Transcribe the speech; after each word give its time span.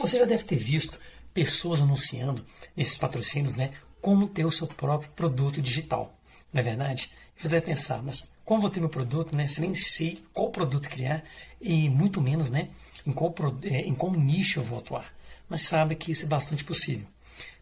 Você 0.00 0.18
já 0.18 0.24
deve 0.24 0.44
ter 0.44 0.56
visto 0.56 0.98
pessoas 1.34 1.82
anunciando 1.82 2.44
nesses 2.74 2.96
patrocínios, 2.96 3.56
né, 3.56 3.70
como 4.00 4.26
ter 4.26 4.46
o 4.46 4.50
seu 4.50 4.66
próprio 4.66 5.10
produto 5.10 5.60
digital. 5.60 6.18
Não 6.50 6.60
é 6.60 6.64
verdade? 6.64 7.10
Você 7.36 7.48
deve 7.48 7.66
pensar, 7.66 8.02
mas 8.02 8.32
como 8.44 8.62
vou 8.62 8.70
ter 8.70 8.80
meu 8.80 8.88
produto, 8.88 9.36
né? 9.36 9.46
Se 9.46 9.60
nem 9.60 9.74
sei 9.74 10.24
qual 10.32 10.50
produto 10.50 10.88
criar 10.88 11.22
e 11.60 11.88
muito 11.88 12.20
menos, 12.20 12.48
né, 12.50 12.70
em 13.06 13.12
qual, 13.12 13.34
é, 13.62 13.80
em 13.80 13.94
qual 13.94 14.12
nicho 14.12 14.60
eu 14.60 14.64
vou 14.64 14.78
atuar. 14.78 15.14
Mas 15.48 15.62
sabe 15.62 15.94
que 15.94 16.10
isso 16.10 16.24
é 16.24 16.28
bastante 16.28 16.64
possível. 16.64 17.06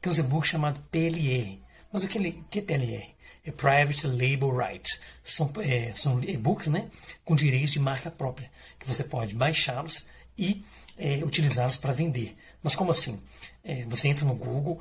Tem 0.00 0.12
um 0.12 0.16
e-book 0.16 0.46
chamado 0.46 0.80
PLR. 0.90 1.60
Mas 1.90 2.04
o 2.04 2.08
que, 2.08 2.42
que 2.50 2.58
é 2.58 2.62
PLR? 2.62 3.14
É 3.44 3.50
Private 3.50 4.06
Label 4.06 4.56
Rights. 4.56 5.00
São, 5.24 5.50
é, 5.60 5.92
são 5.94 6.22
e-books 6.22 6.68
né, 6.68 6.88
com 7.24 7.34
direitos 7.34 7.70
de 7.70 7.80
marca 7.80 8.10
própria, 8.10 8.50
que 8.78 8.86
você 8.86 9.04
pode 9.04 9.34
baixá-los 9.34 10.04
e 10.36 10.62
é, 10.98 11.24
utilizá-los 11.24 11.76
para 11.76 11.92
vender. 11.92 12.36
Mas 12.62 12.74
como 12.74 12.90
assim? 12.90 13.20
É, 13.62 13.84
você 13.86 14.08
entra 14.08 14.24
no 14.24 14.34
Google, 14.34 14.80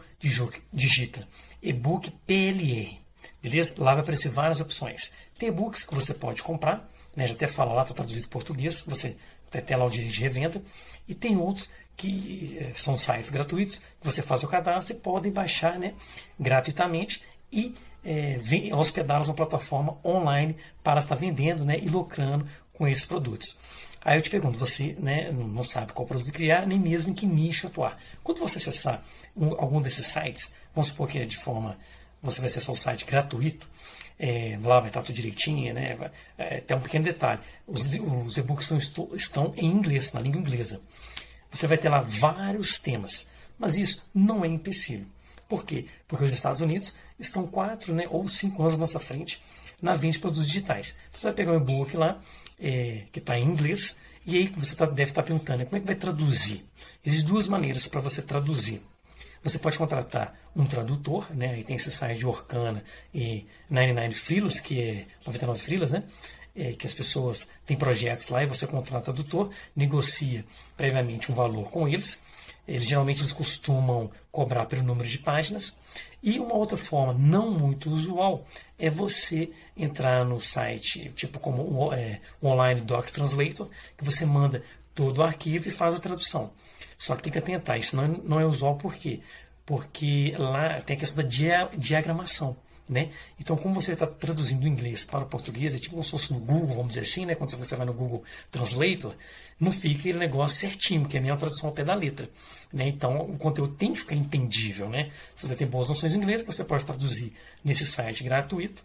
digita 0.72 1.28
e-book 1.62 2.12
PLR, 2.28 3.00
beleza? 3.42 3.74
Lá 3.78 3.94
vai 3.94 4.02
aparecer 4.02 4.30
várias 4.30 4.60
opções. 4.60 5.12
Tem 5.38 5.50
e-books 5.50 5.84
que 5.84 5.96
você 5.96 6.14
pode 6.14 6.44
comprar, 6.44 6.88
né, 7.16 7.26
já 7.26 7.34
até 7.34 7.48
fala 7.48 7.74
lá, 7.74 7.82
está 7.82 7.94
traduzido 7.94 8.26
em 8.26 8.30
português, 8.30 8.84
você 8.86 9.18
até 9.54 9.76
lá 9.78 9.86
o 9.86 9.90
direito 9.90 10.14
de 10.14 10.20
revenda, 10.20 10.62
e 11.08 11.16
tem 11.16 11.38
outros 11.38 11.70
que 11.96 12.58
é, 12.60 12.74
são 12.74 12.98
sites 12.98 13.30
gratuitos, 13.30 13.78
que 13.78 14.04
você 14.04 14.22
faz 14.22 14.44
o 14.44 14.48
cadastro 14.50 14.94
e 14.94 15.00
podem 15.00 15.32
baixar 15.32 15.80
né, 15.80 15.94
gratuitamente 16.38 17.22
e 17.52 17.74
é, 18.04 18.38
hospedá-los 18.74 19.30
na 19.30 19.34
plataforma 19.34 19.98
online 20.04 20.58
para 20.84 21.00
estar 21.00 21.16
vendendo 21.16 21.64
né, 21.64 21.80
e 21.80 21.88
lucrando 21.88 22.46
com 22.78 22.88
esses 22.88 23.06
produtos. 23.06 23.56
Aí 24.06 24.20
eu 24.20 24.22
te 24.22 24.30
pergunto, 24.30 24.58
você 24.58 24.96
né, 25.00 25.32
não 25.32 25.64
sabe 25.64 25.92
qual 25.92 26.08
produto 26.08 26.32
criar, 26.32 26.68
nem 26.68 26.80
mesmo 26.80 27.10
em 27.10 27.14
que 27.14 27.26
nicho 27.26 27.66
atuar. 27.66 28.00
Quando 28.24 28.38
você 28.38 28.58
acessar 28.58 29.04
um, 29.36 29.54
algum 29.54 29.82
desses 29.82 30.06
sites, 30.06 30.54
vamos 30.76 30.90
supor 30.90 31.08
que 31.08 31.18
é 31.18 31.26
de 31.26 31.38
forma, 31.38 31.76
você 32.22 32.40
vai 32.40 32.48
acessar 32.48 32.72
o 32.72 32.78
site 32.78 33.04
gratuito, 33.04 33.68
é, 34.20 34.60
lá 34.62 34.80
vai 34.80 34.90
estar 34.90 35.02
tudo 35.02 35.16
direitinho, 35.16 35.74
né? 35.74 35.98
É, 36.38 36.62
tem 36.62 36.78
um 36.78 36.82
pequeno 36.82 37.04
detalhe, 37.04 37.42
os, 37.66 37.88
os 38.28 38.38
e-books 38.38 38.70
estão, 38.72 39.10
estão 39.14 39.54
em 39.58 39.66
inglês, 39.66 40.14
na 40.14 40.22
língua 40.22 40.40
inglesa. 40.40 40.80
Você 41.50 41.66
vai 41.66 41.78
ter 41.78 41.90
lá 41.90 42.02
vários 42.02 42.78
temas, 42.78 43.28
mas 43.58 43.78
isso 43.78 44.08
não 44.14 44.46
é 44.46 44.48
empecilho. 44.48 45.08
Por 45.50 45.66
quê? 45.66 45.86
Porque 46.08 46.24
os 46.24 46.34
Estados 46.34 46.62
Unidos 46.62 46.96
estão 47.20 47.48
quatro 47.48 47.94
né, 47.94 48.06
ou 48.10 48.28
cinco 48.28 48.62
anos 48.62 48.74
na 48.74 48.82
nossa 48.82 49.00
frente 49.00 49.42
na 49.82 49.96
venda 49.96 50.14
de 50.14 50.20
produtos 50.20 50.48
digitais. 50.48 50.96
Então, 51.10 51.20
você 51.20 51.28
vai 51.28 51.34
pegar 51.34 51.52
um 51.52 51.58
e-book 51.58 51.96
lá, 51.98 52.20
é, 52.60 53.04
que 53.12 53.20
está 53.20 53.38
em 53.38 53.46
inglês, 53.46 53.96
e 54.26 54.38
aí 54.38 54.48
você 54.58 54.76
tá, 54.76 54.86
deve 54.86 55.12
estar 55.12 55.22
tá 55.22 55.28
perguntando 55.28 55.66
como 55.66 55.78
é 55.78 55.80
que 55.80 55.86
vai 55.86 55.96
traduzir. 55.96 56.66
Existem 57.06 57.28
duas 57.28 57.48
maneiras 57.48 57.88
para 57.88 58.02
você 58.02 58.22
traduzir. 58.22 58.82
Você 59.44 59.60
pode 59.60 59.78
contratar 59.78 60.36
um 60.56 60.66
tradutor, 60.66 61.28
né? 61.36 61.52
Aí 61.52 61.64
tem 61.64 61.76
esse 61.76 61.92
site 61.92 62.18
de 62.18 62.26
Orkana 62.26 62.84
e 63.14 63.46
99 63.70 64.16
Freelas, 64.16 64.60
que 64.60 64.82
é 64.82 65.06
99 65.26 65.60
Freelas, 65.60 65.92
né? 65.92 66.04
É, 66.56 66.72
que 66.72 66.88
as 66.88 66.94
pessoas 66.94 67.50
têm 67.66 67.78
projetos 67.78 68.30
lá 68.30 68.42
e 68.42 68.48
você 68.48 68.66
contrata 68.66 69.12
o 69.12 69.14
tradutor, 69.14 69.52
negocia 69.76 70.44
previamente 70.76 71.32
um 71.32 71.36
valor 71.36 71.70
com 71.70 71.88
eles 71.88 72.18
eles 72.68 72.88
geralmente 72.88 73.22
eles 73.22 73.32
costumam 73.32 74.10
cobrar 74.32 74.66
pelo 74.66 74.84
número 74.84 75.08
de 75.08 75.20
páginas. 75.20 75.78
E 76.22 76.40
uma 76.40 76.56
outra 76.56 76.78
forma 76.78 77.14
não 77.14 77.52
muito 77.52 77.90
usual 77.92 78.46
é 78.80 78.90
você 78.90 79.52
entrar 79.78 80.26
no 80.26 80.40
site, 80.40 81.12
tipo 81.16 81.40
como 81.40 81.62
o 81.62 81.94
é, 81.94 82.20
Online 82.44 82.82
Doc 82.82 83.10
Translator, 83.10 83.70
que 83.96 84.04
você 84.04 84.26
manda 84.26 84.64
todo 84.94 85.20
o 85.20 85.24
arquivo 85.24 85.68
e 85.68 85.72
faz 85.72 85.94
a 85.94 86.00
tradução. 86.00 86.52
Só 86.98 87.16
que 87.16 87.24
tem 87.24 87.32
que 87.32 87.40
atentar, 87.40 87.78
isso 87.78 87.96
não 87.96 88.04
é, 88.04 88.08
não 88.24 88.40
é 88.40 88.46
usual 88.46 88.76
por 88.76 88.96
quê? 88.96 89.20
Porque 89.66 90.34
lá 90.38 90.82
tem 90.82 90.96
a 90.96 91.00
questão 91.00 91.24
da 91.24 91.30
dia, 91.30 91.70
diagramação. 91.78 92.58
Né? 92.88 93.12
Então, 93.40 93.58
como 93.58 93.74
você 93.74 93.94
está 93.94 94.06
traduzindo 94.06 94.64
o 94.64 94.68
inglês 94.68 95.04
para 95.04 95.24
o 95.24 95.28
português, 95.28 95.74
é 95.74 95.80
tipo 95.80 95.92
como 95.92 96.04
se 96.04 96.12
fosse 96.12 96.32
no 96.32 96.40
Google, 96.40 96.76
vamos 96.76 96.90
dizer 96.90 97.02
assim, 97.02 97.26
né? 97.26 97.34
quando 97.34 97.50
você 97.50 97.76
vai 97.76 97.86
no 97.86 97.94
Google 97.94 98.24
Translator, 98.52 99.16
não 99.60 99.72
fica 99.72 100.00
aquele 100.00 100.20
negócio 100.20 100.60
certinho, 100.60 101.08
que 101.08 101.18
é 101.18 101.20
a 101.20 101.22
minha 101.24 101.36
tradução 101.36 101.70
ao 101.70 101.76
pé 101.76 101.84
da 101.84 101.96
letra. 101.96 102.30
Né? 102.72 102.88
Então, 102.88 103.22
o 103.22 103.38
conteúdo 103.38 103.74
tem 103.74 103.94
que 103.94 104.00
ficar 104.00 104.16
entendível. 104.16 104.88
Né? 104.88 105.10
Se 105.34 105.48
você 105.48 105.56
tem 105.56 105.66
boas 105.66 105.90
noções 105.90 106.12
de 106.12 106.18
inglês, 106.20 106.46
você 106.46 106.64
pode 106.64 106.86
traduzir 106.86 107.34
nesse 107.64 107.88
site 107.88 108.24
gratuito 108.24 108.84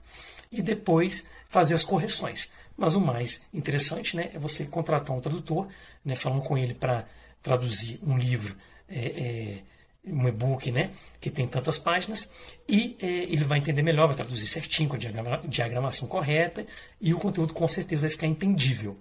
e 0.50 0.62
depois 0.62 1.27
fazer 1.49 1.75
as 1.75 1.84
correções. 1.84 2.50
Mas 2.77 2.94
o 2.94 3.00
mais 3.00 3.43
interessante 3.53 4.17
né, 4.17 4.31
é 4.32 4.38
você 4.38 4.65
contratar 4.65 5.15
um 5.15 5.21
tradutor, 5.21 5.69
né, 6.03 6.17
falando 6.17 6.43
com 6.43 6.56
ele 6.56 6.72
para 6.72 7.05
traduzir 7.43 8.00
um 8.03 8.17
livro. 8.17 8.56
É, 8.88 8.99
é, 8.99 9.59
um 10.05 10.27
e-book, 10.27 10.71
né, 10.71 10.91
que 11.21 11.31
tem 11.31 11.47
tantas 11.47 11.78
páginas, 11.78 12.33
e 12.69 12.97
é, 13.00 13.06
ele 13.06 13.44
vai 13.44 13.59
entender 13.59 13.83
melhor, 13.83 14.06
vai 14.06 14.16
traduzir 14.16 14.47
certinho, 14.47 14.88
com 14.88 14.97
a 14.97 14.99
diagrama, 14.99 15.43
diagramação 15.47 16.09
correta, 16.09 16.66
e 17.00 17.12
o 17.12 17.19
conteúdo 17.19 17.53
com 17.53 17.69
certeza 17.69 18.03
vai 18.03 18.11
ficar 18.11 18.27
entendível. 18.27 18.99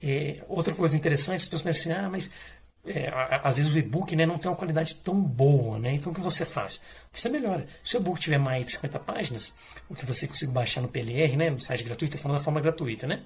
É, 0.00 0.44
outra 0.48 0.74
coisa 0.74 0.96
interessante, 0.96 1.38
as 1.38 1.44
pessoas 1.44 1.62
pensam 1.62 1.92
assim, 1.92 2.04
ah, 2.04 2.08
mas 2.08 2.30
é, 2.86 3.10
às 3.42 3.56
vezes 3.56 3.72
o 3.72 3.78
e-book 3.78 4.14
né, 4.14 4.24
não 4.24 4.38
tem 4.38 4.50
uma 4.50 4.56
qualidade 4.56 4.94
tão 4.96 5.20
boa, 5.20 5.78
né? 5.78 5.94
Então 5.94 6.12
o 6.12 6.14
que 6.14 6.20
você 6.20 6.44
faz? 6.44 6.82
Você 7.12 7.28
melhora. 7.28 7.66
Se 7.82 7.96
o 7.96 8.00
e-book 8.00 8.18
tiver 8.20 8.38
mais 8.38 8.66
de 8.66 8.72
50 8.72 8.98
páginas, 9.00 9.54
o 9.88 9.94
que 9.94 10.06
você 10.06 10.26
consegue 10.26 10.52
baixar 10.52 10.80
no 10.80 10.88
PLR, 10.88 11.36
né, 11.36 11.50
no 11.50 11.60
site 11.60 11.84
gratuito, 11.84 12.16
falando 12.16 12.38
da 12.38 12.44
forma 12.44 12.60
gratuita, 12.60 13.06
né? 13.06 13.22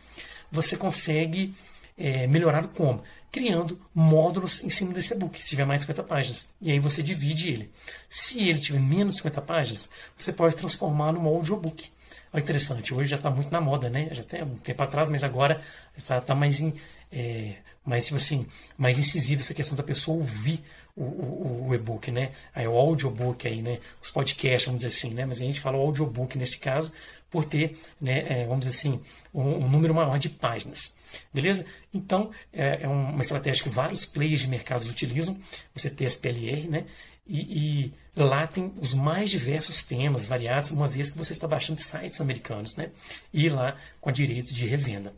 Você 0.50 0.76
consegue 0.76 1.54
é, 1.96 2.26
melhorar 2.26 2.68
como? 2.68 3.02
Criando 3.30 3.80
módulos 3.94 4.62
em 4.62 4.70
cima 4.70 4.92
desse 4.92 5.14
e-book, 5.14 5.42
se 5.42 5.50
tiver 5.50 5.64
mais 5.64 5.80
de 5.80 5.86
50 5.86 6.02
páginas. 6.02 6.46
E 6.60 6.70
aí 6.70 6.78
você 6.78 7.02
divide 7.02 7.50
ele. 7.50 7.70
Se 8.08 8.48
ele 8.48 8.60
tiver 8.60 8.80
menos 8.80 9.14
de 9.14 9.18
50 9.18 9.42
páginas, 9.42 9.88
você 10.16 10.32
pode 10.32 10.56
transformar 10.56 11.12
num 11.12 11.26
audiobook. 11.26 11.90
Olha 12.32 12.42
interessante, 12.42 12.94
hoje 12.94 13.10
já 13.10 13.16
está 13.16 13.30
muito 13.30 13.50
na 13.50 13.60
moda, 13.60 13.90
né? 13.90 14.08
Já 14.10 14.22
tem 14.22 14.42
um 14.42 14.56
tempo 14.56 14.82
atrás, 14.82 15.08
mas 15.08 15.22
agora 15.22 15.60
está 15.96 16.20
tá 16.20 16.34
mais, 16.34 16.60
em, 16.60 16.72
é, 17.10 17.56
mais, 17.84 18.04
tipo 18.04 18.16
assim, 18.16 18.46
mais 18.76 18.98
incisiva 18.98 19.40
essa 19.40 19.54
questão 19.54 19.76
da 19.76 19.82
pessoa 19.82 20.18
ouvir 20.18 20.62
o, 20.96 21.02
o, 21.02 21.68
o 21.68 21.74
e-book, 21.74 22.10
né? 22.10 22.32
Aí 22.54 22.66
o 22.66 22.76
audiobook 22.76 23.46
aí, 23.46 23.60
né? 23.60 23.78
Os 24.00 24.10
podcasts, 24.10 24.66
vamos 24.66 24.82
dizer 24.82 24.94
assim, 24.94 25.14
né? 25.14 25.26
Mas 25.26 25.40
a 25.40 25.44
gente 25.44 25.60
fala 25.60 25.76
o 25.76 25.80
audiobook 25.80 26.36
nesse 26.38 26.58
caso 26.58 26.92
por 27.32 27.46
ter, 27.46 27.76
né, 27.98 28.26
é, 28.28 28.46
vamos 28.46 28.66
dizer 28.66 28.76
assim, 28.76 29.00
um, 29.32 29.64
um 29.64 29.68
número 29.68 29.94
maior 29.94 30.18
de 30.18 30.28
páginas. 30.28 30.94
Beleza? 31.32 31.64
Então, 31.92 32.30
é, 32.52 32.80
é 32.82 32.88
uma 32.88 33.22
estratégia 33.22 33.62
que 33.62 33.70
vários 33.70 34.04
players 34.04 34.42
de 34.42 34.48
mercados 34.48 34.88
utilizam, 34.88 35.36
você 35.74 35.88
ter 35.88 36.04
SPLR, 36.04 36.68
né? 36.68 36.84
E, 37.26 37.40
e, 37.40 38.20
lá 38.20 38.46
tem 38.46 38.72
os 38.78 38.94
mais 38.94 39.30
diversos 39.30 39.82
temas 39.82 40.26
variados, 40.26 40.70
uma 40.70 40.88
vez 40.88 41.10
que 41.10 41.18
você 41.18 41.32
está 41.32 41.48
baixando 41.48 41.80
sites 41.80 42.20
americanos, 42.20 42.76
né? 42.76 42.90
E 43.32 43.48
lá 43.48 43.76
com 44.00 44.10
a 44.10 44.12
direito 44.12 44.52
de 44.52 44.66
revenda. 44.66 45.14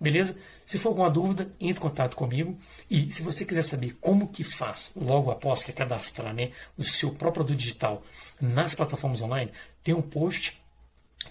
Beleza? 0.00 0.36
Se 0.66 0.78
for 0.78 0.90
alguma 0.90 1.10
dúvida, 1.10 1.50
entre 1.60 1.78
em 1.78 1.82
contato 1.82 2.16
comigo. 2.16 2.56
E 2.90 3.10
se 3.12 3.22
você 3.22 3.44
quiser 3.44 3.62
saber 3.62 3.96
como 4.00 4.28
que 4.28 4.42
faz, 4.42 4.92
logo 4.96 5.30
após 5.30 5.62
que 5.62 5.70
é 5.70 5.74
cadastrar 5.74 6.34
né, 6.34 6.50
o 6.76 6.82
seu 6.82 7.10
próprio 7.10 7.44
produto 7.44 7.58
digital 7.58 8.02
nas 8.40 8.74
plataformas 8.74 9.20
online, 9.20 9.50
tem 9.82 9.94
um 9.94 10.02
post 10.02 10.60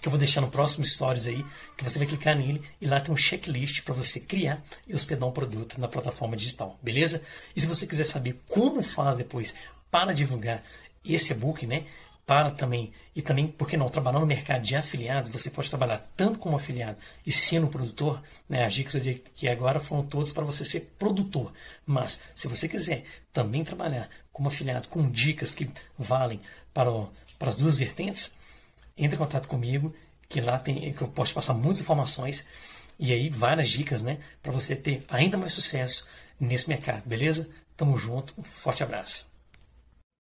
que 0.00 0.08
eu 0.08 0.10
vou 0.10 0.18
deixar 0.18 0.40
no 0.40 0.50
próximo 0.50 0.84
Stories 0.84 1.26
aí, 1.26 1.44
que 1.76 1.84
você 1.84 1.98
vai 1.98 2.06
clicar 2.08 2.36
nele 2.36 2.60
e 2.80 2.86
lá 2.86 3.00
tem 3.00 3.12
um 3.12 3.16
checklist 3.16 3.82
para 3.82 3.94
você 3.94 4.20
criar 4.20 4.62
e 4.86 4.94
hospedar 4.94 5.28
um 5.28 5.32
produto 5.32 5.80
na 5.80 5.88
plataforma 5.88 6.36
digital, 6.36 6.78
beleza? 6.82 7.22
E 7.54 7.60
se 7.60 7.66
você 7.66 7.86
quiser 7.86 8.04
saber 8.04 8.40
como 8.48 8.82
faz 8.82 9.16
depois 9.16 9.54
para 9.90 10.12
divulgar 10.12 10.64
esse 11.04 11.32
e-book, 11.32 11.66
né? 11.66 11.86
Para 12.26 12.50
também, 12.50 12.90
e 13.14 13.20
também, 13.20 13.46
por 13.46 13.68
que 13.68 13.76
não, 13.76 13.88
trabalhar 13.90 14.18
no 14.18 14.26
mercado 14.26 14.62
de 14.62 14.74
afiliados, 14.74 15.28
você 15.28 15.50
pode 15.50 15.68
trabalhar 15.68 15.98
tanto 16.16 16.38
como 16.38 16.56
afiliado 16.56 16.96
e 17.26 17.30
sendo 17.30 17.66
produtor, 17.66 18.22
né? 18.48 18.64
As 18.64 18.72
dicas 18.72 19.02
que 19.34 19.46
agora 19.46 19.78
foram 19.78 20.02
todas 20.04 20.32
para 20.32 20.42
você 20.42 20.64
ser 20.64 20.94
produtor. 20.98 21.52
Mas, 21.84 22.22
se 22.34 22.48
você 22.48 22.66
quiser 22.66 23.04
também 23.30 23.62
trabalhar 23.62 24.08
como 24.32 24.48
afiliado 24.48 24.88
com 24.88 25.10
dicas 25.10 25.54
que 25.54 25.70
valem 25.98 26.40
para, 26.72 26.90
o, 26.90 27.10
para 27.38 27.48
as 27.48 27.56
duas 27.56 27.76
vertentes, 27.76 28.34
entre 28.96 29.16
em 29.16 29.18
contato 29.18 29.46
comigo, 29.46 29.94
que 30.26 30.40
lá 30.40 30.58
tem, 30.58 30.94
que 30.94 31.02
eu 31.02 31.08
posso 31.08 31.34
passar 31.34 31.52
muitas 31.52 31.82
informações 31.82 32.46
e 32.98 33.12
aí 33.12 33.28
várias 33.28 33.70
dicas, 33.70 34.02
né, 34.02 34.18
para 34.42 34.52
você 34.52 34.74
ter 34.74 35.04
ainda 35.08 35.36
mais 35.36 35.52
sucesso 35.52 36.06
nesse 36.40 36.68
mercado, 36.68 37.02
beleza? 37.06 37.48
Tamo 37.76 37.98
junto, 37.98 38.34
um 38.38 38.42
forte 38.42 38.82
abraço. 38.82 39.33